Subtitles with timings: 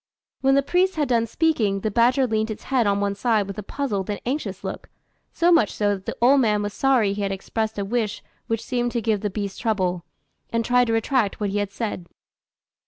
[0.39, 3.59] When the priest had done speaking, the badger leant its head on one side with
[3.59, 4.89] a puzzled and anxious look,
[5.31, 8.65] so much so that the old man was sorry he had expressed a wish which
[8.65, 10.03] seemed to give the beast trouble,
[10.49, 12.07] and tried to retract what he had said.